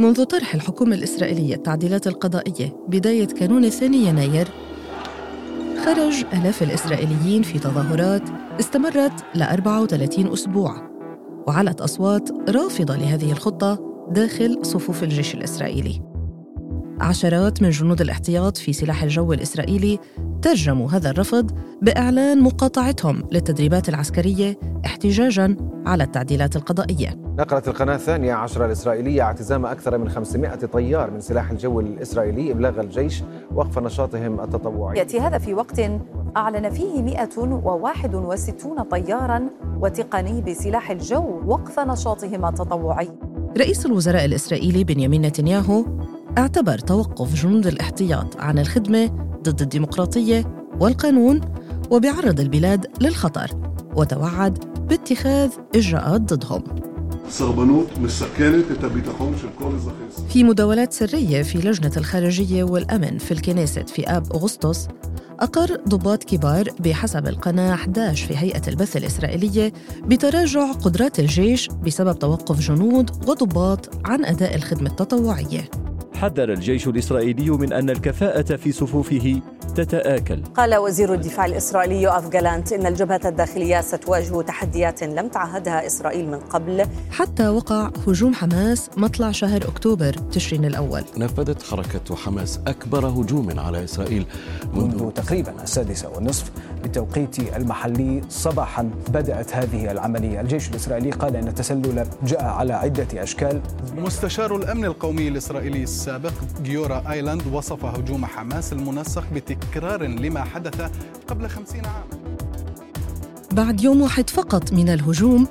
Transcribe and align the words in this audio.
منذ 0.00 0.24
طرح 0.24 0.54
الحكومة 0.54 0.94
الإسرائيلية 0.94 1.54
التعديلات 1.54 2.06
القضائية 2.06 2.76
بداية 2.88 3.26
كانون 3.26 3.64
الثاني 3.64 4.06
يناير 4.06 4.48
خرج 5.84 6.24
آلاف 6.34 6.62
الإسرائيليين 6.62 7.42
في 7.42 7.58
تظاهرات 7.58 8.22
استمرت 8.60 9.12
ل 9.34 9.42
34 9.42 10.32
أسبوع 10.32 10.90
وعلت 11.46 11.80
أصوات 11.80 12.50
رافضة 12.50 12.96
لهذه 12.96 13.32
الخطة 13.32 13.78
داخل 14.10 14.58
صفوف 14.62 15.02
الجيش 15.02 15.34
الإسرائيلي. 15.34 16.02
عشرات 17.00 17.62
من 17.62 17.70
جنود 17.70 18.00
الاحتياط 18.00 18.56
في 18.56 18.72
سلاح 18.72 19.02
الجو 19.02 19.32
الإسرائيلي 19.32 19.98
ترجموا 20.42 20.90
هذا 20.90 21.10
الرفض 21.10 21.50
بإعلان 21.82 22.42
مقاطعتهم 22.42 23.22
للتدريبات 23.32 23.88
العسكرية 23.88 24.58
احتجاجاً 24.86 25.56
على 25.86 26.04
التعديلات 26.04 26.56
القضائية. 26.56 27.20
نقلت 27.38 27.68
القناة 27.68 27.94
الثانية 27.94 28.32
عشر 28.32 28.66
الإسرائيلية 28.66 29.22
اعتزام 29.22 29.66
أكثر 29.66 29.98
من 29.98 30.08
500 30.08 30.54
طيار 30.54 31.10
من 31.10 31.20
سلاح 31.20 31.50
الجو 31.50 31.80
الإسرائيلي 31.80 32.52
إبلاغ 32.52 32.80
الجيش 32.80 33.22
وقف 33.54 33.78
نشاطهم 33.78 34.40
التطوعي. 34.40 34.98
يأتي 34.98 35.20
هذا 35.20 35.38
في 35.38 35.54
وقت 35.54 35.80
أعلن 36.36 36.70
فيه 36.70 37.02
161 37.02 38.82
طياراً 38.82 39.42
وتقني 39.80 40.42
بسلاح 40.42 40.90
الجو 40.90 41.40
وقف 41.46 41.80
نشاطهم 41.80 42.46
التطوعي. 42.46 43.08
رئيس 43.58 43.86
الوزراء 43.86 44.24
الإسرائيلي 44.24 44.84
بنيامين 44.84 45.22
نتنياهو 45.22 45.84
اعتبر 46.38 46.78
توقف 46.78 47.34
جنود 47.34 47.66
الاحتياط 47.66 48.36
عن 48.36 48.58
الخدمة 48.58 49.06
ضد 49.42 49.62
الديمقراطية 49.62 50.66
والقانون 50.80 51.40
وبيعرض 51.90 52.40
البلاد 52.40 52.86
للخطر 53.00 53.50
وتوعد 53.96 54.58
باتخاذ 54.88 55.50
إجراءات 55.74 56.20
ضدهم. 56.20 56.62
في 60.28 60.44
مداولات 60.44 60.92
سرية 60.92 61.42
في 61.42 61.58
لجنة 61.58 61.92
الخارجية 61.96 62.64
والأمن 62.64 63.18
في 63.18 63.32
الكنيسة 63.32 63.82
في 63.82 64.06
آب 64.06 64.32
أغسطس 64.32 64.88
أقر 65.40 65.80
ضباط 65.88 66.24
كبار 66.24 66.68
بحسب 66.80 67.26
القناة 67.26 67.74
11 67.74 68.26
في 68.26 68.36
هيئة 68.36 68.62
البث 68.68 68.96
الإسرائيلية 68.96 69.72
بتراجع 70.06 70.72
قدرات 70.72 71.20
الجيش 71.20 71.68
بسبب 71.68 72.18
توقف 72.18 72.60
جنود 72.60 73.10
وضباط 73.28 73.90
عن 74.04 74.24
أداء 74.24 74.54
الخدمة 74.54 74.90
التطوعية. 74.90 75.89
حذر 76.20 76.52
الجيش 76.52 76.88
الإسرائيلي 76.88 77.50
من 77.50 77.72
أن 77.72 77.90
الكفاءة 77.90 78.56
في 78.56 78.72
صفوفه 78.72 79.40
تتآكل. 79.74 80.42
قال 80.56 80.76
وزير 80.76 81.14
الدفاع 81.14 81.46
الإسرائيلي 81.46 82.02
يوآف 82.02 82.28
جالانت 82.28 82.72
إن 82.72 82.86
الجبهة 82.86 83.20
الداخلية 83.24 83.80
ستواجه 83.80 84.42
تحديات 84.42 85.02
لم 85.02 85.28
تعهدها 85.28 85.86
إسرائيل 85.86 86.28
من 86.28 86.38
قبل. 86.38 86.86
حتى 87.10 87.48
وقع 87.48 87.90
هجوم 88.06 88.34
حماس 88.34 88.90
مطلع 88.96 89.30
شهر 89.30 89.62
أكتوبر 89.62 90.12
تشرين 90.12 90.64
الأول. 90.64 91.04
نفذت 91.16 91.62
حركة 91.62 92.16
حماس 92.16 92.60
أكبر 92.66 93.06
هجوم 93.06 93.60
على 93.60 93.84
إسرائيل 93.84 94.26
منذ 94.74 95.02
منذ 95.02 95.10
تقريبا 95.10 95.62
السادسة 95.62 96.08
والنصف 96.08 96.50
بالتوقيت 96.82 97.38
المحلي 97.56 98.22
صباحا 98.28 98.90
بدأت 99.08 99.56
هذه 99.56 99.90
العملية. 99.90 100.40
الجيش 100.40 100.68
الإسرائيلي 100.68 101.10
قال 101.10 101.36
أن 101.36 101.48
التسلل 101.48 102.06
جاء 102.22 102.44
على 102.44 102.72
عدة 102.72 103.22
أشكال. 103.22 103.60
مستشار 103.96 104.56
الأمن 104.56 104.84
القومي 104.84 105.28
الإسرائيلي 105.28 105.82
السابق 105.82 106.32
جيورا 106.62 107.02
آيلاند 107.10 107.46
وصف 107.52 107.84
هجوم 107.84 108.26
حماس 108.26 108.72
المنسق 108.72 109.24
بتكرار 109.34 110.02
لما 110.02 110.44
حدث 110.44 110.90
قبل 111.28 111.48
خمسين 111.48 111.82
عاما. 111.84 112.20
بعد 113.52 113.80
يوم 113.80 114.00
واحد 114.00 114.30
فقط 114.30 114.72
من 114.72 114.88
الهجوم 114.88 115.46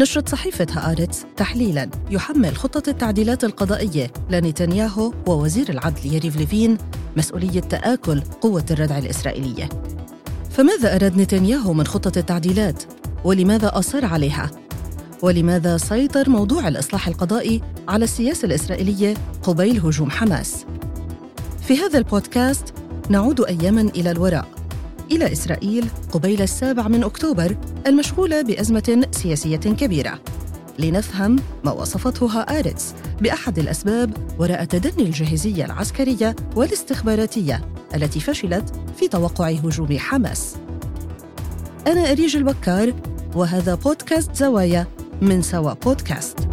نشرت 0.00 0.28
صحيفة 0.28 0.66
هآرتس 0.70 1.26
تحليلاً 1.36 1.90
يحمل 2.10 2.56
خطة 2.56 2.90
التعديلات 2.90 3.44
القضائية 3.44 4.10
لنتنياهو 4.30 5.12
ووزير 5.26 5.68
العدل 5.68 6.14
يريف 6.14 6.36
ليفين 6.36 6.78
مسؤولية 7.16 7.60
تآكل 7.60 8.20
قوة 8.20 8.64
الردع 8.70 8.98
الإسرائيلية. 8.98 9.68
فماذا 10.58 10.96
أراد 10.96 11.16
نتنياهو 11.16 11.72
من 11.72 11.86
خطة 11.86 12.18
التعديلات؟ 12.18 12.82
ولماذا 13.24 13.78
أصر 13.78 14.04
عليها؟ 14.04 14.50
ولماذا 15.22 15.76
سيطر 15.76 16.30
موضوع 16.30 16.68
الإصلاح 16.68 17.08
القضائي 17.08 17.62
على 17.88 18.04
السياسة 18.04 18.46
الإسرائيلية 18.46 19.14
قبيل 19.42 19.80
هجوم 19.80 20.10
حماس؟ 20.10 20.66
في 21.62 21.78
هذا 21.78 21.98
البودكاست 21.98 22.74
نعود 23.08 23.40
أياماً 23.40 23.80
إلى 23.80 24.10
الوراء 24.10 24.48
إلى 25.12 25.32
إسرائيل 25.32 25.84
قبيل 26.12 26.42
السابع 26.42 26.88
من 26.88 27.04
أكتوبر 27.04 27.56
المشغولة 27.86 28.42
بأزمة 28.42 29.06
سياسية 29.10 29.56
كبيرة 29.56 30.20
لنفهم 30.78 31.36
ما 31.64 31.72
وصفته 31.72 32.26
هآرتس 32.26 32.94
بأحد 33.20 33.58
الأسباب 33.58 34.10
وراء 34.38 34.64
تدني 34.64 35.06
الجاهزية 35.06 35.64
العسكرية 35.64 36.36
والاستخباراتية 36.56 37.77
التي 37.94 38.20
فشلت 38.20 38.92
في 38.96 39.08
توقع 39.08 39.48
هجوم 39.48 39.98
حماس. 39.98 40.56
أنا 41.86 42.10
أريج 42.10 42.36
البكار 42.36 42.94
وهذا 43.34 43.74
بودكاست 43.74 44.34
زوايا 44.34 44.86
من 45.22 45.42
سوا 45.42 45.72
بودكاست. 45.72 46.48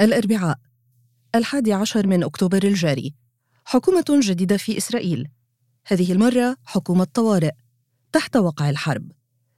الأربعاء 0.00 0.58
الحادي 1.34 1.72
عشر 1.72 2.06
من 2.06 2.22
أكتوبر 2.22 2.64
الجاري 2.64 3.14
حكومة 3.64 4.04
جديدة 4.08 4.56
في 4.56 4.78
إسرائيل. 4.78 5.28
هذه 5.86 6.12
المرة 6.12 6.56
حكومة 6.64 7.06
طوارئ 7.14 7.50
تحت 8.12 8.36
وقع 8.36 8.70
الحرب. 8.70 9.12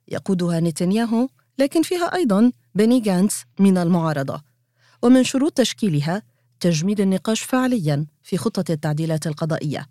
يقودها 0.08 0.60
نتنياهو 0.60 1.28
لكن 1.58 1.82
فيها 1.82 2.14
أيضا 2.14 2.52
بني 2.74 3.00
جانتس 3.00 3.44
من 3.60 3.78
المعارضة. 3.78 4.53
ومن 5.04 5.24
شروط 5.24 5.52
تشكيلها 5.52 6.22
تجميد 6.60 7.00
النقاش 7.00 7.42
فعليا 7.42 8.06
في 8.22 8.36
خطة 8.36 8.72
التعديلات 8.72 9.26
القضائية. 9.26 9.86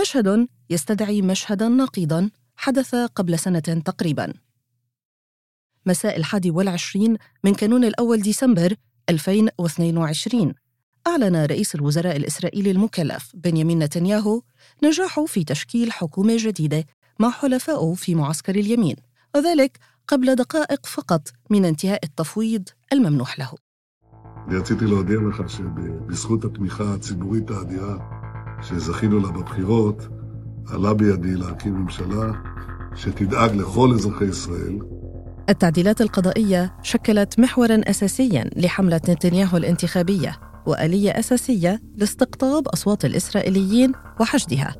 مشهد 0.00 0.48
يستدعي 0.70 1.22
مشهدا 1.22 1.68
نقيضا 1.68 2.30
حدث 2.56 2.94
قبل 2.94 3.38
سنة 3.38 3.60
تقريبا. 3.60 4.32
مساء 5.86 6.16
الحادي 6.16 6.50
والعشرين 6.50 7.16
من 7.44 7.54
كانون 7.54 7.84
الأول 7.84 8.22
ديسمبر 8.22 8.74
2022 9.08 10.54
أعلن 11.06 11.36
رئيس 11.36 11.74
الوزراء 11.74 12.16
الإسرائيلي 12.16 12.70
المكلف 12.70 13.30
بنيامين 13.34 13.78
نتنياهو 13.78 14.42
نجاحه 14.82 15.26
في 15.26 15.44
تشكيل 15.44 15.92
حكومة 15.92 16.36
جديدة 16.38 16.86
مع 17.18 17.30
حلفائه 17.30 17.94
في 17.94 18.14
معسكر 18.14 18.54
اليمين 18.54 18.96
وذلك 19.34 19.78
قبل 20.08 20.34
دقائق 20.34 20.86
فقط 20.86 21.28
من 21.50 21.64
انتهاء 21.64 22.04
التفويض 22.04 22.68
الممنوح 22.92 23.38
له. 23.38 23.71
רציתי 24.51 24.85
להודיע 24.85 25.17
לך 25.29 25.43
שבזכות 25.49 26.45
התמיכה 26.45 26.93
הציבורית 26.93 27.51
האדירה 27.51 27.97
שזכינו 28.61 29.19
לה 29.19 29.31
בבחירות, 29.31 30.07
עלה 30.67 30.93
בידי 30.93 31.35
להקים 31.35 31.73
ממשלה 31.73 32.31
שתדאג 32.95 33.55
לכל 33.55 33.93
אזרחי 33.93 34.25
ישראל, 34.25 34.79
التعديلات 35.49 36.01
القضائية 36.01 36.75
شكلت 36.83 37.39
محورا 37.39 37.81
أساسيا 37.89 38.49
لحملة 38.55 39.01
نتنياهو 39.09 39.57
الانتخابية 39.57 40.39
وآلية 40.65 41.11
أساسية 41.11 41.81
لاستقطاب 41.95 42.67
أصوات 42.67 43.05
الإسرائيليين 43.05 43.91
وحشدها 44.19 44.75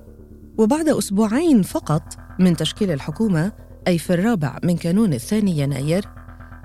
وبعد 0.58 0.90
أسبوعين 0.90 1.62
فقط 1.62 2.04
من 2.40 2.56
تشكيل 2.56 2.92
الحكومة 2.92 3.52
أي 3.88 3.98
في 3.98 4.14
الرابع 4.14 4.58
من 4.64 4.78
كانون 4.78 5.14
الثاني 5.14 5.60
يناير 5.60 6.06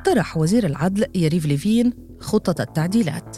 طرح 0.04 0.36
وزير 0.36 0.66
العدل 0.66 1.06
يريف 1.14 1.46
ليفين 1.46 1.92
خطة 2.19 2.61
التعديلات. 2.61 3.37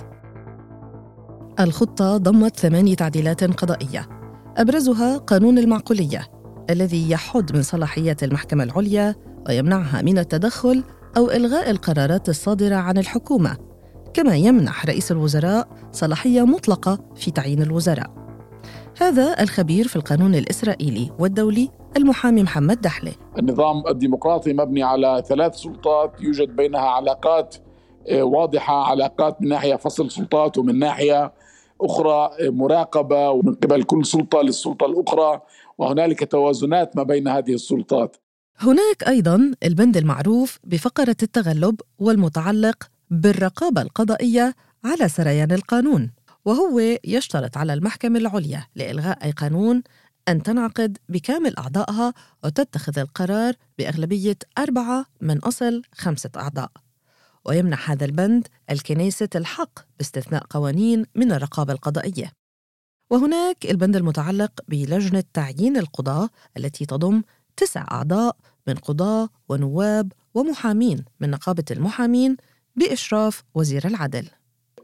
الخطة 1.59 2.17
ضمت 2.17 2.57
ثماني 2.57 2.95
تعديلات 2.95 3.43
قضائية 3.43 4.09
أبرزها 4.57 5.17
قانون 5.17 5.57
المعقولية 5.57 6.27
الذي 6.69 7.11
يحد 7.11 7.55
من 7.55 7.61
صلاحيات 7.61 8.23
المحكمة 8.23 8.63
العليا 8.63 9.15
ويمنعها 9.49 10.01
من 10.01 10.17
التدخل 10.17 10.83
أو 11.17 11.31
إلغاء 11.31 11.69
القرارات 11.69 12.29
الصادرة 12.29 12.75
عن 12.75 12.97
الحكومة 12.97 13.57
كما 14.13 14.35
يمنح 14.35 14.85
رئيس 14.85 15.11
الوزراء 15.11 15.67
صلاحية 15.91 16.45
مطلقة 16.45 16.99
في 17.15 17.31
تعيين 17.31 17.61
الوزراء. 17.61 18.19
هذا 19.01 19.43
الخبير 19.43 19.87
في 19.87 19.95
القانون 19.95 20.35
الإسرائيلي 20.35 21.11
والدولي 21.19 21.69
المحامي 21.97 22.43
محمد 22.43 22.81
دحلة. 22.81 23.11
النظام 23.39 23.83
الديمقراطي 23.87 24.53
مبني 24.53 24.83
على 24.83 25.23
ثلاث 25.27 25.55
سلطات 25.55 26.21
يوجد 26.21 26.55
بينها 26.55 26.81
علاقات 26.81 27.55
آه، 28.09 28.23
واضحة 28.23 28.83
علاقات 28.83 29.41
من 29.41 29.47
ناحية 29.47 29.75
فصل 29.75 30.11
سلطات 30.11 30.57
ومن 30.57 30.79
ناحية 30.79 31.33
أخرى 31.81 32.29
آه، 32.39 32.49
مراقبة 32.49 33.29
ومن 33.29 33.55
قبل 33.55 33.83
كل 33.83 34.05
سلطة 34.05 34.41
للسلطة 34.41 34.85
الأخرى 34.85 35.41
وهنالك 35.77 36.31
توازنات 36.31 36.97
ما 36.97 37.03
بين 37.03 37.27
هذه 37.27 37.53
السلطات. 37.53 38.17
هناك 38.59 39.03
أيضا 39.07 39.51
البند 39.63 39.97
المعروف 39.97 40.59
بفقرة 40.63 41.15
التغلب 41.23 41.81
والمتعلق 41.99 42.83
بالرقابة 43.09 43.81
القضائية 43.81 44.55
على 44.85 45.09
سريان 45.09 45.51
القانون 45.51 46.11
وهو 46.45 46.79
يشترط 47.03 47.57
على 47.57 47.73
المحكمة 47.73 48.19
العليا 48.19 48.67
لإلغاء 48.75 49.23
أي 49.23 49.31
قانون 49.31 49.83
أن 50.27 50.43
تنعقد 50.43 50.97
بكامل 51.09 51.57
أعضائها 51.57 52.13
وتتخذ 52.43 52.99
القرار 52.99 53.53
بأغلبية 53.79 54.37
أربعة 54.57 55.05
من 55.21 55.37
أصل 55.37 55.81
خمسة 55.95 56.29
أعضاء. 56.37 56.71
ويمنح 57.45 57.91
هذا 57.91 58.05
البند 58.05 58.47
الكنيسة 58.71 59.29
الحق 59.35 59.79
باستثناء 59.97 60.43
قوانين 60.49 61.05
من 61.15 61.31
الرقابة 61.31 61.73
القضائية. 61.73 62.31
وهناك 63.09 63.65
البند 63.65 63.95
المتعلق 63.95 64.51
بلجنة 64.67 65.23
تعيين 65.33 65.77
القضاة 65.77 66.29
التي 66.57 66.85
تضم 66.85 67.21
تسع 67.57 67.85
أعضاء 67.91 68.37
من 68.67 68.75
قضاة 68.75 69.29
ونواب 69.49 70.13
ومحامين 70.33 71.05
من 71.19 71.29
نقابة 71.29 71.63
المحامين 71.71 72.37
بإشراف 72.75 73.43
وزير 73.55 73.87
العدل. 73.87 74.29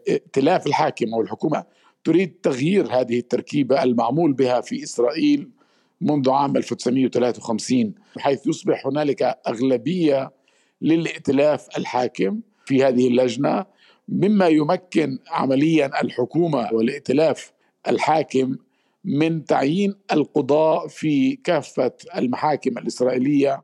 ائتلاف 0.09 0.67
الحاكم 0.67 1.13
أو 1.13 1.21
الحكومة 1.21 1.63
تريد 2.03 2.39
تغيير 2.43 2.87
هذه 2.87 3.19
التركيبة 3.19 3.83
المعمول 3.83 4.33
بها 4.33 4.61
في 4.61 4.83
إسرائيل 4.83 5.51
منذ 6.01 6.29
عام 6.29 6.57
1953 6.57 7.93
بحيث 8.15 8.47
يصبح 8.47 8.87
هنالك 8.87 9.21
أغلبية 9.47 10.31
للائتلاف 10.81 11.67
الحاكم 11.77 12.41
في 12.65 12.83
هذه 12.83 13.07
اللجنة 13.07 13.65
مما 14.09 14.47
يمكن 14.47 15.17
عمليا 15.31 16.01
الحكومة 16.01 16.69
والائتلاف 16.73 17.51
الحاكم 17.87 18.55
من 19.05 19.45
تعيين 19.45 19.95
القضاء 20.11 20.87
في 20.87 21.35
كافة 21.35 21.91
المحاكم 22.15 22.77
الإسرائيلية. 22.77 23.61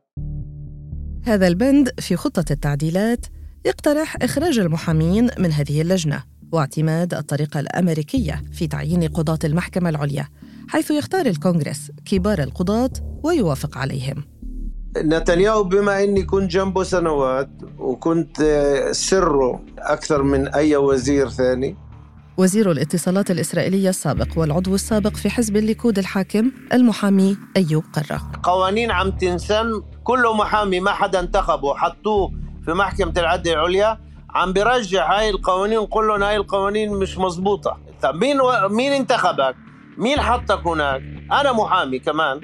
هذا 1.24 1.48
البند 1.48 2.00
في 2.00 2.16
خطة 2.16 2.44
التعديلات 2.50 3.26
يقترح 3.64 4.16
إخراج 4.22 4.58
المحامين 4.58 5.28
من 5.38 5.52
هذه 5.52 5.80
اللجنة 5.80 6.24
واعتماد 6.52 7.14
الطريقة 7.14 7.60
الأمريكية 7.60 8.42
في 8.52 8.66
تعيين 8.66 9.08
قضاة 9.08 9.38
المحكمة 9.44 9.88
العليا 9.88 10.28
حيث 10.68 10.90
يختار 10.90 11.26
الكونغرس 11.26 11.90
كبار 12.04 12.42
القضاة 12.42 12.90
ويوافق 13.22 13.78
عليهم. 13.78 14.31
نتنياهو 14.96 15.64
بما 15.64 16.04
إني 16.04 16.22
كنت 16.22 16.50
جنبه 16.50 16.82
سنوات 16.82 17.50
وكنت 17.78 18.42
سره 18.92 19.60
أكثر 19.78 20.22
من 20.22 20.48
أي 20.48 20.76
وزير 20.76 21.28
ثاني. 21.28 21.76
وزير 22.36 22.70
الاتصالات 22.70 23.30
الإسرائيلية 23.30 23.88
السابق 23.88 24.28
والعضو 24.36 24.74
السابق 24.74 25.16
في 25.16 25.30
حزب 25.30 25.56
الليكود 25.56 25.98
الحاكم 25.98 26.52
المحامي 26.72 27.36
أيوب 27.56 27.84
قرة 27.92 28.20
قوانين 28.42 28.90
عم 28.90 29.10
تنسن 29.10 29.82
كل 30.04 30.22
محامي 30.38 30.80
ما 30.80 30.90
حدا 30.92 31.20
انتخبه 31.20 31.74
حطوه 31.74 32.32
في 32.64 32.72
محكمة 32.72 33.12
العدل 33.16 33.50
العليا 33.52 33.98
عم 34.30 34.52
برجع 34.52 35.18
هاي 35.18 35.30
القوانين 35.30 35.78
قول 35.78 36.08
لهم 36.08 36.22
هاي 36.22 36.36
القوانين 36.36 36.92
مش 36.92 37.18
مزبوطة 37.18 37.78
طب 38.02 38.14
مين 38.14 38.40
و... 38.40 38.68
مين 38.68 38.92
انتخبك؟ 38.92 39.54
مين 39.98 40.20
حطك 40.20 40.66
هناك؟ 40.66 41.02
أنا 41.32 41.52
محامي 41.52 41.98
كمان. 41.98 42.40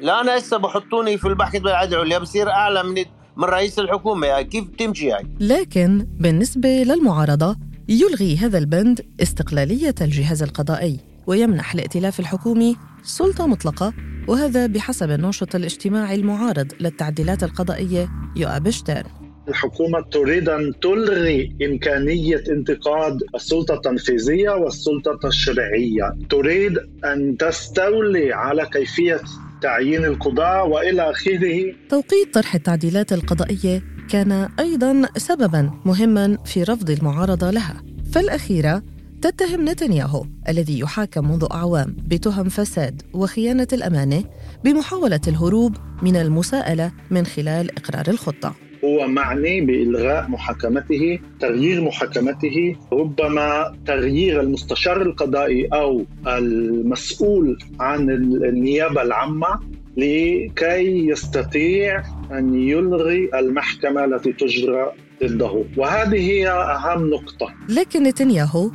لا 0.00 0.20
أنا 0.20 0.38
هسه 0.38 0.56
بحطوني 0.56 1.18
في 1.18 1.28
المحكمة 1.28 1.70
العدل 1.70 1.94
العليا 1.94 2.18
بصير 2.18 2.50
أعلى 2.50 2.82
من 2.82 3.04
من 3.36 3.44
رئيس 3.44 3.78
الحكومة. 3.78 4.26
يعني 4.26 4.44
كيف 4.44 4.64
تمشي 4.78 5.12
هاي 5.12 5.26
لكن 5.40 6.06
بالنسبة 6.20 6.68
للمعارضة 6.68 7.56
يلغي 7.88 8.36
هذا 8.36 8.58
البند 8.58 9.00
استقلالية 9.22 9.94
الجهاز 10.00 10.42
القضائي 10.42 11.00
ويمنح 11.26 11.74
الائتلاف 11.74 12.20
الحكومي 12.20 12.76
سلطة 13.02 13.46
مطلقة 13.46 13.92
وهذا 14.28 14.66
بحسب 14.66 15.10
الناشط 15.10 15.54
الاجتماعي 15.54 16.14
المعارض 16.14 16.72
للتعديلات 16.80 17.42
القضائية 17.42 18.08
يؤاب 18.36 18.70
شتيرن 18.70 19.10
الحكومة 19.48 20.00
تريد 20.00 20.48
أن 20.48 20.72
تلغي 20.82 21.56
إمكانية 21.62 22.42
انتقاد 22.48 23.22
السلطة 23.34 23.74
التنفيذية 23.74 24.50
والسلطة 24.50 25.12
التشريعية 25.12 26.16
تريد 26.30 26.78
أن 27.04 27.36
تستولي 27.36 28.32
على 28.32 28.66
كيفية 28.72 29.20
تعيين 29.62 30.04
القضاة 30.04 30.64
وإلى 30.64 31.10
آخره. 31.10 31.74
توقيت 31.88 32.34
طرح 32.34 32.54
التعديلات 32.54 33.12
القضائية 33.12 33.82
كان 34.10 34.48
أيضا 34.60 35.08
سببا 35.16 35.70
مهما 35.84 36.38
في 36.44 36.62
رفض 36.62 36.90
المعارضة 36.90 37.50
لها. 37.50 37.82
فالأخيرة 38.12 38.82
تتهم 39.22 39.68
نتنياهو 39.68 40.24
الذي 40.48 40.78
يحاكم 40.78 41.30
منذ 41.30 41.46
أعوام 41.52 41.96
بتهم 41.98 42.48
فساد 42.48 43.02
وخيانة 43.14 43.68
الأمانة 43.72 44.24
بمحاولة 44.64 45.20
الهروب 45.28 45.76
من 46.02 46.16
المساءلة 46.16 46.92
من 47.10 47.26
خلال 47.26 47.78
إقرار 47.78 48.08
الخطة. 48.08 48.67
هو 48.84 49.08
معني 49.08 49.60
بإلغاء 49.60 50.28
محاكمته 50.28 51.18
تغيير 51.40 51.80
محاكمته. 51.80 52.76
ربما 52.92 53.76
تغيير 53.86 54.40
المستشار 54.40 55.02
القضائي 55.02 55.66
أو 55.66 56.04
المسؤول 56.26 57.58
عن 57.80 58.10
النيابة 58.10 59.02
العامة 59.02 59.60
لكي 59.96 61.08
يستطيع 61.08 62.02
أن 62.32 62.54
يلغي 62.54 63.30
المحكمة 63.34 64.04
التي 64.04 64.32
تجرى 64.32 64.92
ضده. 65.24 65.64
وهذه 65.76 66.30
هي 66.30 66.48
أهم 66.48 67.10
نقطة. 67.10 67.54
لكن 67.68 68.02
نتنياهو 68.02 68.70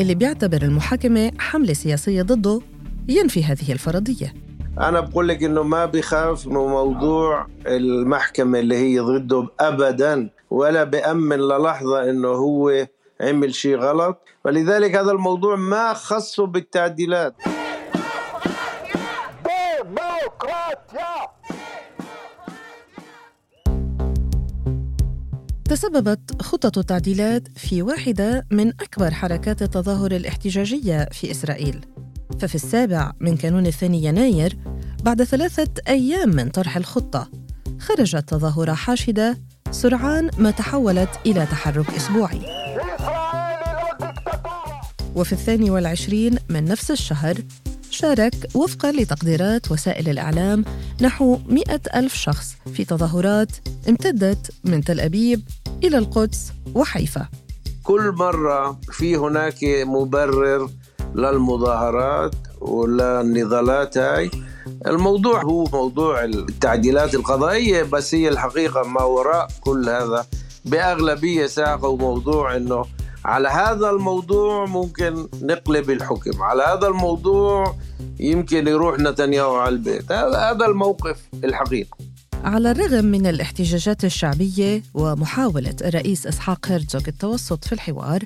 اللي 0.00 0.14
بيعتبر 0.14 0.62
المحاكمة 0.62 1.32
حملة 1.38 1.72
سياسية 1.72 2.22
ضده 2.22 2.60
ينفي 3.08 3.44
هذه 3.44 3.72
الفرضية. 3.72 4.34
أنا 4.80 5.00
بقول 5.00 5.28
لك 5.28 5.42
إنه 5.42 5.62
ما 5.62 5.86
بخاف 5.86 6.46
من 6.46 6.52
موضوع 6.54 7.46
المحكمة 7.66 8.58
اللي 8.58 8.76
هي 8.76 9.00
ضده 9.00 9.48
أبدا 9.60 10.30
ولا 10.50 10.84
بأمن 10.84 11.36
للحظة 11.36 12.10
إنه 12.10 12.28
هو 12.28 12.86
عمل 13.20 13.54
شيء 13.54 13.76
غلط. 13.76 14.18
ولذلك 14.44 14.96
هذا 14.96 15.10
الموضوع 15.10 15.56
ما 15.56 15.92
خصه 15.92 16.46
بالتعديلات. 16.46 17.34
تسببت 25.64 26.42
خطة 26.42 26.80
التعديلات 26.80 27.48
في 27.56 27.82
واحدة 27.82 28.46
من 28.50 28.68
أكبر 28.68 29.10
حركات 29.10 29.62
التظاهر 29.62 30.10
الاحتجاجية 30.12 31.08
في 31.12 31.30
إسرائيل. 31.30 31.80
ففي 32.40 32.54
السابع 32.54 33.12
من 33.20 33.36
كانون 33.36 33.66
الثاني 33.66 34.04
يناير 34.04 34.56
بعد 35.02 35.22
ثلاثة 35.22 35.68
أيام 35.88 36.28
من 36.28 36.48
طرح 36.48 36.76
الخطة. 36.76 37.30
خرجت 37.78 38.28
تظاهرة 38.28 38.72
حاشدة 38.72 39.38
سرعان 39.70 40.30
ما 40.38 40.50
تحولت 40.50 41.08
إلى 41.26 41.46
تحرك 41.46 41.94
أسبوعي. 41.94 42.40
وفي 45.14 45.32
الثاني 45.32 45.70
والعشرين 45.70 46.38
من 46.48 46.64
نفس 46.64 46.90
الشهر 46.90 47.36
شارك 47.90 48.34
وفقا 48.54 48.92
لتقديرات 48.92 49.72
وسائل 49.72 50.08
الإعلام 50.08 50.64
نحو 51.00 51.38
مئة 51.48 51.80
ألف 51.94 52.14
شخص 52.14 52.56
في 52.74 52.84
تظاهرات 52.84 53.50
امتدت 53.88 54.52
من 54.64 54.84
تل 54.84 55.00
أبيب 55.00 55.42
إلى 55.84 55.98
القدس 55.98 56.52
وحيفا. 56.74 57.28
كل 57.82 58.12
مرة 58.12 58.80
في 58.92 59.16
هناك 59.16 59.58
مبرر 59.64 60.70
للمظاهرات 61.14 62.34
وللنضالات 62.60 63.98
هاي. 63.98 64.30
الموضوع 64.86 65.42
هو 65.42 65.64
موضوع 65.64 66.24
التعديلات 66.24 67.14
القضائية 67.14 67.82
بس 67.82 68.14
هي 68.14 68.28
الحقيقة 68.28 68.82
ما 68.82 69.02
وراء 69.02 69.48
كل 69.60 69.88
هذا. 69.88 70.26
بأغلبية 70.64 71.46
ساقوا 71.46 71.98
موضوع 71.98 72.56
أنه 72.56 72.84
على 73.24 73.48
هذا 73.48 73.90
الموضوع 73.90 74.66
ممكن 74.66 75.28
نقلب 75.42 75.90
الحكم. 75.90 76.42
على 76.42 76.62
هذا 76.62 76.86
الموضوع 76.86 77.74
يمكن 78.20 78.68
يروح 78.68 78.98
نتنياهو 78.98 79.56
على 79.56 79.74
البيت. 79.74 80.12
هذا 80.12 80.66
الموقف 80.66 81.16
الحقيقي. 81.44 81.98
على 82.44 82.70
الرغم 82.70 83.04
من 83.04 83.26
الاحتجاجات 83.26 84.04
الشعبية 84.04 84.82
ومحاولة 84.94 85.76
الرئيس 85.84 86.26
إسحاق 86.26 86.66
هيرتزوغ 86.68 87.02
التوسط 87.08 87.64
في 87.64 87.72
الحوار 87.72 88.22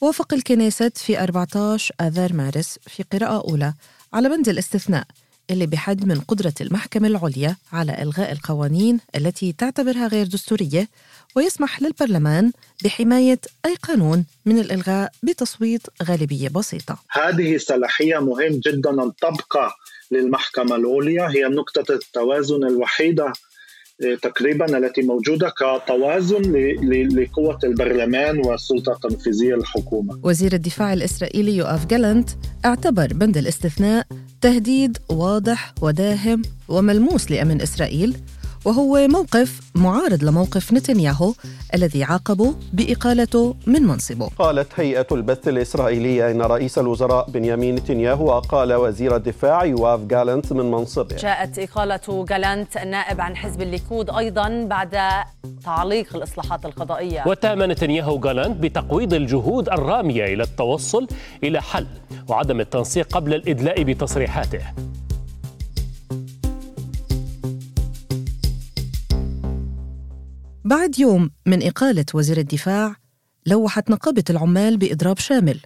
وافق 0.00 0.34
الكنيست 0.34 0.98
في 0.98 1.22
14 1.22 1.94
آذار 2.00 2.32
مارس 2.32 2.78
في 2.86 3.02
قراءة 3.12 3.50
أولى 3.50 3.74
على 4.12 4.28
بند 4.28 4.48
الاستثناء 4.48 5.06
اللي 5.50 5.66
بحد 5.66 6.04
من 6.06 6.20
قدرة 6.20 6.54
المحكمة 6.60 7.08
العليا 7.08 7.56
على 7.72 8.02
إلغاء 8.02 8.32
القوانين 8.32 9.00
التي 9.16 9.52
تعتبرها 9.52 10.06
غير 10.08 10.26
دستورية 10.26 10.88
ويسمح 11.36 11.82
للبرلمان 11.82 12.52
بحماية 12.84 13.40
أي 13.66 13.74
قانون 13.74 14.24
من 14.46 14.58
الإلغاء 14.58 15.12
بتصويت 15.22 15.82
غالبية 16.02 16.48
بسيطة. 16.48 16.98
هذه 17.10 17.54
الصلاحية 17.54 18.18
مهم 18.18 18.60
جدا 18.66 18.90
أن 18.90 19.12
تبقى 19.16 19.74
للمحكمة 20.10 20.76
العليا 20.76 21.28
هي 21.30 21.44
نقطة 21.44 21.94
التوازن 21.94 22.64
الوحيدة 22.64 23.32
تقريبا 24.22 24.78
التي 24.78 25.02
موجودة 25.02 25.48
كتوازن 25.50 26.42
لقوة 27.12 27.58
البرلمان 27.64 28.38
والسلطة 28.38 28.92
التنفيذية 28.92 29.54
الحكومة 29.54 30.18
وزير 30.22 30.52
الدفاع 30.52 30.92
الإسرائيلي 30.92 31.56
يوآف 31.56 31.86
جالنت 31.86 32.30
اعتبر 32.64 33.06
بند 33.06 33.36
الاستثناء 33.36 34.06
تهديد 34.40 34.98
واضح 35.10 35.74
وداهم 35.82 36.42
وملموس 36.68 37.30
لأمن 37.30 37.62
إسرائيل 37.62 38.16
وهو 38.66 39.08
موقف 39.08 39.60
معارض 39.74 40.24
لموقف 40.24 40.72
نتنياهو 40.72 41.32
الذي 41.74 42.04
عاقبه 42.04 42.54
بإقالته 42.72 43.54
من 43.66 43.82
منصبه. 43.82 44.30
قالت 44.38 44.80
هيئة 44.80 45.06
البث 45.12 45.48
الإسرائيلية 45.48 46.30
إن 46.30 46.42
رئيس 46.42 46.78
الوزراء 46.78 47.30
بنيامين 47.30 47.74
نتنياهو 47.74 48.38
أقال 48.38 48.74
وزير 48.74 49.16
الدفاع 49.16 49.64
يواف 49.64 50.00
جالنت 50.00 50.52
من 50.52 50.70
منصبه. 50.70 51.16
جاءت 51.16 51.58
إقالة 51.58 52.24
جالنت 52.28 52.76
النائب 52.76 53.20
عن 53.20 53.36
حزب 53.36 53.62
الليكود 53.62 54.10
أيضا 54.10 54.64
بعد 54.70 54.98
تعليق 55.64 56.16
الإصلاحات 56.16 56.66
القضائية. 56.66 57.22
واتهم 57.26 57.62
نتنياهو 57.62 58.18
جالنت 58.18 58.56
بتقويض 58.62 59.14
الجهود 59.14 59.68
الرامية 59.68 60.24
إلى 60.24 60.42
التوصل 60.42 61.06
إلى 61.44 61.62
حل 61.62 61.86
وعدم 62.28 62.60
التنسيق 62.60 63.08
قبل 63.12 63.34
الإدلاء 63.34 63.82
بتصريحاته. 63.82 64.60
بعد 70.66 70.98
يوم 70.98 71.30
من 71.46 71.66
إقالة 71.66 72.04
وزير 72.14 72.36
الدفاع 72.36 72.94
لوحت 73.46 73.90
نقابة 73.90 74.24
العمال 74.30 74.76
بإضراب 74.76 75.18
شامل 75.18 75.60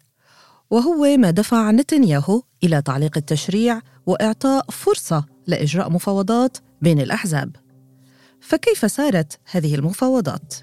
وهو 0.71 1.17
ما 1.17 1.31
دفع 1.31 1.71
نتنياهو 1.71 2.43
إلى 2.65 2.83
تعليق 2.83 3.17
التشريع 3.17 3.81
وإعطاء 4.07 4.65
فرصة 4.71 5.25
لإجراء 5.47 5.91
مفاوضات 5.91 6.59
بين 6.83 7.01
الأحزاب 7.01 7.57
فكيف 8.41 8.91
سارت 8.91 9.39
هذه 9.51 9.75
المفاوضات؟ 9.75 10.55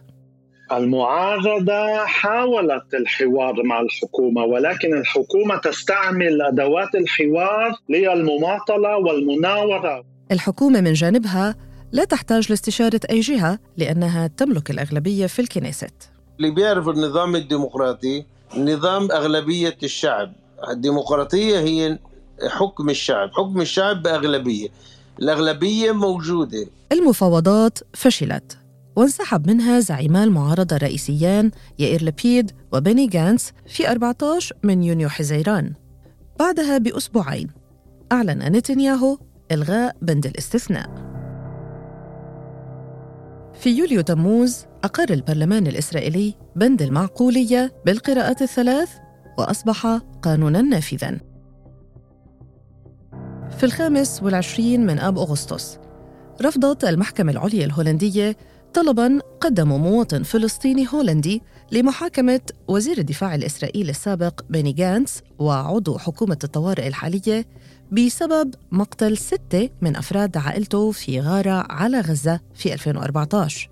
المعارضة 0.72 2.06
حاولت 2.06 2.94
الحوار 2.94 3.63
مع 3.63 3.82
الحكومة 3.82 4.44
ولكن 4.44 4.94
الحكومة 4.94 5.58
تستعمل 5.58 6.41
أدوات 6.41 6.96
الحوار 6.96 7.72
للمماطلة 7.89 8.98
والمناورة 8.98 10.03
الحكومة 10.32 10.82
من 10.82 10.94
جانبها 10.94 11.56
لا 11.91 12.03
تحتاج 12.03 12.50
لاستشارة 12.50 13.00
أي 13.10 13.20
جهة 13.20 13.60
لأنها 13.77 14.27
تملك 14.27 14.72
الأغلبية 14.72 15.27
في 15.27 15.39
الكنيست. 15.39 15.94
اللي 16.38 16.51
بيعرف 16.51 16.89
النظام 16.89 17.36
الديمقراطي 17.36 18.25
نظام 18.58 19.12
أغلبية 19.12 19.77
الشعب. 19.84 20.34
الديمقراطية 20.70 21.60
هي 21.60 22.00
حكم 22.50 22.89
الشعب 22.89 23.29
حكم 23.34 23.62
الشعب 23.62 24.03
بأغلبية. 24.03 24.67
الأغلبية 25.20 25.91
موجودة. 25.91 26.67
المفاوضات 26.91 27.79
فشلت 27.94 28.58
وانسحب 28.96 29.48
منها 29.48 29.79
زعيما 29.79 30.24
المعارضة 30.24 30.75
الرئيسيان 30.75 31.51
يائير 31.79 32.03
لبيد 32.03 32.51
وبني 32.74 33.08
جانس 33.08 33.51
في 33.67 33.91
14 33.91 34.56
من 34.63 34.84
يونيو 34.84 35.10
حزيران. 35.10 35.74
بعدها 36.39 36.77
بأسبوعين 36.77 37.48
أعلن 38.12 38.39
نتنياهو 38.39 39.17
إلغاء 39.51 39.96
بند 40.01 40.25
الاستثناء. 40.25 41.17
في 43.60 43.70
يوليو 43.70 44.02
تموز 44.02 44.66
أقر 44.84 45.10
البرلمان 45.10 45.68
الإسرائيلي 45.68 46.34
بند 46.56 46.82
المعقولية 46.82 47.74
بالقراءات 47.86 48.42
الثلاث 48.42 48.90
وأصبح 49.38 50.00
قانوناً 50.22 50.62
نافذاً. 50.62 51.20
في 53.58 53.64
الخامس 53.64 54.24
والعشرين 54.24 54.86
من 54.86 55.00
آب 55.00 55.18
أغسطس 55.18 55.80
رفضت 56.42 56.86
المحكمة 56.86 57.32
العليا 57.32 57.66
الهولندية 57.66 58.38
طلباً 58.74 59.20
قدمه 59.42 59.78
مواطن 59.78 60.24
فلسطيني 60.24 60.88
هولندي 60.94 61.42
لمحاكمة 61.72 62.42
وزير 62.68 62.98
الدفاع 62.98 63.36
الإسرائيلي 63.36 63.90
السابق 63.90 64.42
بيني 64.50 64.72
جانس 64.72 65.22
وعضو 65.40 65.98
حكومة 65.98 66.38
الطوارئ 66.44 66.88
الحالية 66.88 67.46
بسبب 67.91 68.53
مقتل 68.72 69.17
ستة 69.17 69.70
من 69.82 69.96
أفراد 69.96 70.38
عائلته 70.38 70.91
في 70.91 71.20
غارة 71.20 71.65
على 71.70 72.00
غزة 72.00 72.39
في 72.53 72.74
2014 72.74 73.70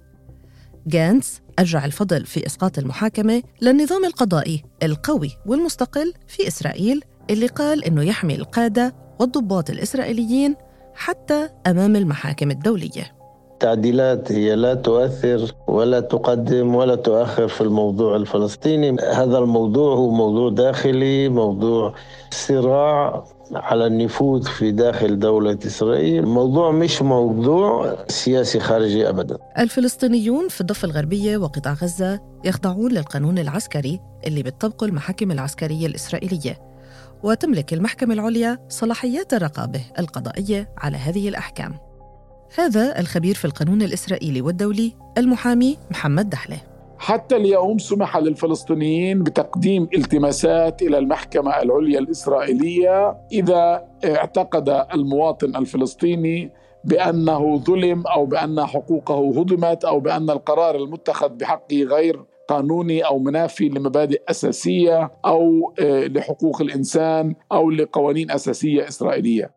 جانس 0.88 1.42
أرجع 1.60 1.86
الفضل 1.86 2.26
في 2.26 2.46
إسقاط 2.46 2.78
المحاكمة 2.78 3.44
للنظام 3.62 4.06
القضائي 4.06 4.64
القوي 4.84 5.32
والمستقل 5.46 6.14
في 6.28 6.48
إسرائيل 6.48 7.02
اللي 7.30 7.48
قال 7.48 7.84
إنه 7.84 8.04
يحمي 8.04 8.36
القادة 8.36 8.96
والضباط 9.20 9.70
الإسرائيليين 9.70 10.56
حتى 10.96 11.50
أمام 11.68 11.96
المحاكم 11.96 12.52
الدولية. 12.52 13.16
التعديلات 13.54 14.32
هي 14.32 14.56
لا 14.56 14.74
تؤثر 14.74 15.52
ولا 15.68 16.00
تقدم 16.00 16.76
ولا 16.76 16.96
تؤخر 16.96 17.48
في 17.48 17.62
الموضوع 17.62 18.16
الفلسطيني. 18.16 18.98
هذا 19.14 19.38
الموضوع 19.38 19.96
هو 19.96 20.12
موضوع 20.12 20.50
داخلي 20.50 21.30
موضوع 21.30 21.94
صراع 22.32 23.24
على 23.54 23.88
النفوذ 23.88 24.44
في 24.46 24.72
داخل 24.72 25.20
دولة 25.20 25.60
إسرائيل. 25.66 26.24
الموضوع 26.24 26.72
مش 26.72 27.02
موضوع 27.02 27.98
سياسي 28.08 28.60
خارجي 28.60 29.10
أبدا. 29.10 29.38
الفلسطينيون 29.60 30.48
في 30.48 30.62
الضفة 30.62 30.86
الغربية 30.86 31.38
وقطاع 31.38 31.74
غزة 31.74 32.20
يخضعون 32.46 32.92
للقانون 32.92 33.40
العسكري 33.40 34.00
اللي 34.28 34.44
بتطبقه 34.44 34.86
المحاكم 34.86 35.32
العسكرية 35.32 35.88
الإسرائيلية. 35.88 36.60
وتملك 37.24 37.74
المحكمة 37.74 38.14
العليا 38.14 38.60
صلاحيات 38.70 39.34
الرقابة 39.34 39.82
القضائية 40.00 40.70
على 40.78 40.98
هذه 40.98 41.30
الأحكام. 41.30 41.74
هذا 42.58 43.00
الخبير 43.00 43.36
في 43.36 43.46
القانون 43.46 43.82
الإسرائيلي 43.82 44.42
والدولي 44.42 44.94
المحامي 45.18 45.78
محمد 45.92 46.30
دحلة. 46.30 46.75
حتى 47.06 47.36
اليوم 47.36 47.78
سمح 47.78 48.18
للفلسطينيين 48.18 49.24
بتقديم 49.24 49.88
التماسات 49.96 50.82
إلى 50.82 50.98
المحكمة 50.98 51.62
العليا 51.62 52.00
الإسرائيلية 52.00 53.18
إذا 53.32 53.88
اعتقد 54.06 54.86
المواطن 54.94 55.56
الفلسطيني 55.56 56.52
بأنه 56.84 57.58
ظلم 57.58 58.04
أو 58.08 58.26
بأن 58.26 58.66
حقوقه 58.66 59.30
هضمت 59.40 59.86
أو 59.86 60.00
بأن 60.00 60.30
القرار 60.30 60.76
المتخذ 60.76 61.30
بحقه 61.30 61.84
غير 61.84 62.24
قانوني 62.48 63.02
أو 63.02 63.20
منافي 63.20 63.70
لمبادئ 63.70 64.22
أساسية 64.30 65.12
أو 65.26 65.74
لحقوق 65.80 66.62
الإنسان 66.62 67.36
أو 67.52 67.72
لقوانين 67.72 68.32
أساسية 68.32 68.88
إسرائيلية. 68.88 69.55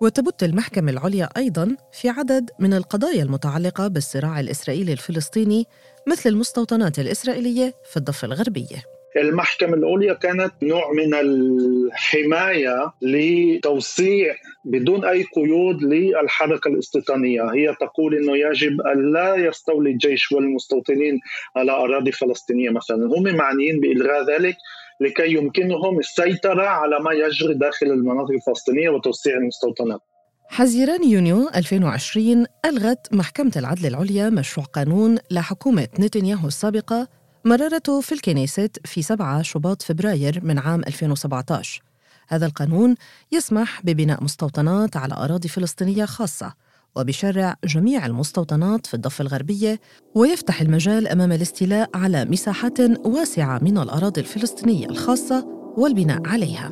وتبت 0.00 0.42
المحكمة 0.42 0.90
العليا 0.90 1.28
أيضاً 1.36 1.76
في 1.92 2.08
عدد 2.08 2.50
من 2.58 2.74
القضايا 2.74 3.22
المتعلقة 3.22 3.88
بالصراع 3.88 4.40
الإسرائيلي 4.40 4.92
الفلسطيني 4.92 5.66
مثل 6.06 6.30
المستوطنات 6.30 6.98
الإسرائيلية 6.98 7.74
في 7.90 7.96
الضفة 7.96 8.26
الغربية. 8.26 8.82
المحكمة 9.16 9.74
العليا 9.74 10.14
كانت 10.14 10.52
نوع 10.62 10.92
من 10.92 11.14
الحماية 11.14 12.92
لتوسيع 13.02 14.34
بدون 14.64 15.04
أي 15.04 15.24
قيود 15.36 15.82
للحركة 15.82 16.68
الاستيطانية 16.68 17.42
هي 17.42 17.74
تقول 17.80 18.14
أنه 18.14 18.36
يجب 18.36 18.80
أن 18.80 19.12
لا 19.12 19.34
يستولي 19.36 19.90
الجيش 19.90 20.32
والمستوطنين 20.32 21.20
على 21.56 21.72
أراضي 21.72 22.12
فلسطينية 22.12 22.70
مثلا. 22.70 23.06
هم 23.06 23.36
معنيين 23.36 23.80
بإلغاء 23.80 24.30
ذلك 24.30 24.56
لكي 25.00 25.34
يمكنهم 25.34 25.98
السيطرة 25.98 26.66
على 26.66 27.00
ما 27.00 27.12
يجري 27.12 27.54
داخل 27.54 27.86
المناطق 27.86 28.30
الفلسطينية 28.30 28.88
وتوسيع 28.90 29.36
المستوطنات. 29.36 30.00
حزيران 30.48 31.10
يونيو 31.10 31.48
2020 31.54 32.46
ألغت 32.64 33.14
محكمة 33.14 33.52
العدل 33.56 33.86
العليا 33.86 34.30
مشروع 34.30 34.66
قانون 34.66 35.18
لحكومة 35.30 35.88
نتنياهو 35.98 36.48
السابقة 36.48 37.08
مررته 37.44 38.00
في 38.00 38.12
الكنيست 38.12 38.80
في 38.86 39.02
7 39.02 39.42
شباط 39.42 39.82
فبراير 39.82 40.40
من 40.42 40.58
عام 40.58 40.80
2017 40.80 41.82
هذا 42.28 42.46
القانون 42.46 42.94
يسمح 43.32 43.82
ببناء 43.84 44.24
مستوطنات 44.24 44.96
على 44.96 45.14
أراضي 45.14 45.48
فلسطينية 45.48 46.04
خاصة 46.04 46.54
وبشرع 46.98 47.56
جميع 47.64 48.06
المستوطنات 48.06 48.86
في 48.86 48.94
الضفة 48.94 49.22
الغربية 49.22 49.80
ويفتح 50.14 50.60
المجال 50.60 51.08
أمام 51.08 51.32
الاستيلاء 51.32 51.90
على 51.94 52.24
مساحات 52.24 52.80
واسعة 53.06 53.58
من 53.62 53.78
الأراضي 53.78 54.20
الفلسطينية 54.20 54.86
الخاصة 54.86 55.46
والبناء 55.76 56.26
عليها. 56.26 56.70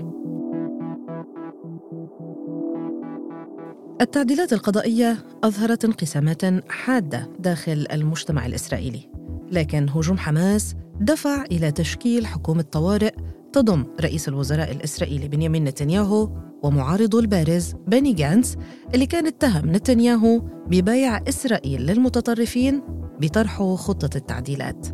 التعديلات 4.00 4.52
القضائية 4.52 5.18
أظهرت 5.44 5.84
انقسامات 5.84 6.70
حادة 6.70 7.30
داخل 7.38 7.86
المجتمع 7.92 8.46
الإسرائيلي، 8.46 9.10
لكن 9.52 9.88
هجوم 9.88 10.18
حماس 10.18 10.74
دفع 11.00 11.44
إلى 11.44 11.72
تشكيل 11.72 12.26
حكومة 12.26 12.62
طوارئ 12.62 13.14
تضم 13.52 13.84
رئيس 14.00 14.28
الوزراء 14.28 14.72
الإسرائيلي 14.72 15.28
بنيامين 15.28 15.64
نتنياهو 15.64 16.30
ومعارضه 16.66 17.18
البارز 17.18 17.74
بني 17.86 18.12
جانس 18.12 18.56
اللي 18.94 19.06
كان 19.06 19.26
اتهم 19.26 19.72
نتنياهو 19.72 20.38
ببيع 20.66 21.20
إسرائيل 21.28 21.86
للمتطرفين 21.86 22.82
بطرحه 23.20 23.76
خطة 23.76 24.16
التعديلات. 24.16 24.86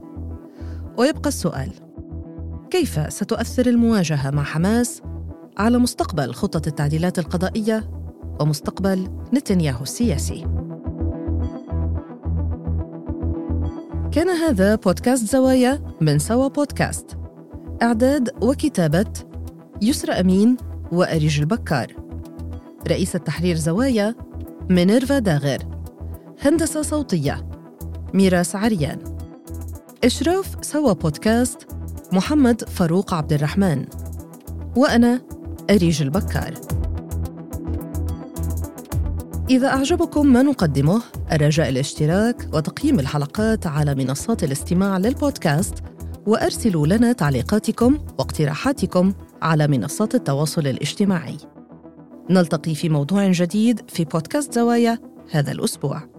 ويبقى 0.99 1.29
السؤال 1.29 1.71
كيف 2.71 3.13
ستؤثر 3.13 3.67
المواجهة 3.67 4.31
مع 4.31 4.43
حماس 4.43 5.03
على 5.59 5.79
مستقبل 5.79 6.35
خطة 6.35 6.69
التعديلات 6.69 7.19
القضائية 7.19 7.91
ومستقبل 8.41 9.09
نتنياهو 9.35 9.83
السياسي؟ 9.83 10.47
كان 14.13 14.29
هذا 14.29 14.75
بودكاست 14.75 15.33
زوايا 15.33 15.83
من 16.01 16.19
سوا 16.19 16.49
بودكاست. 16.49 17.19
إعداد 17.83 18.31
وكتابة 18.43 19.13
يسرى 19.83 20.13
أمين 20.13 20.57
وأريج 20.93 21.41
البكار. 21.41 21.93
رئيس 22.89 23.17
التحرير 23.17 23.57
زوايا 23.57 24.15
مينيرفا 24.71 25.19
داغر 25.19 25.59
هندسة 26.43 26.83
صوتية 26.83 27.47
ميراس 28.15 28.57
عريان 28.57 28.99
إشراف 30.05 30.57
سوا 30.61 30.93
بودكاست 30.93 31.67
محمد 32.13 32.69
فاروق 32.69 33.15
عبد 33.15 33.33
الرحمن. 33.33 33.85
وأنا 34.77 35.21
أريج 35.71 36.03
البكار. 36.03 36.55
إذا 39.51 39.69
أعجبكم 39.69 40.27
ما 40.27 40.43
نقدمه 40.43 41.03
الرجاء 41.33 41.69
الاشتراك 41.69 42.49
وتقييم 42.53 43.01
الحلقات 43.01 43.67
على 43.67 43.95
منصات 43.95 44.45
الاستماع 44.45 44.99
للبودكاست 44.99 45.75
وأرسلوا 46.27 46.87
لنا 46.87 47.13
تعليقاتكم 47.13 47.99
واقتراحاتكم 48.19 49.13
على 49.43 49.69
منصات 49.69 50.15
التواصل 50.15 50.67
الاجتماعي. 50.67 51.37
نلتقي 52.31 52.75
في 52.75 52.89
موضوع 52.89 53.31
جديد 53.31 53.91
في 53.91 54.05
بودكاست 54.05 54.55
زوايا 54.55 54.99
هذا 55.31 55.53
الأسبوع. 55.53 56.12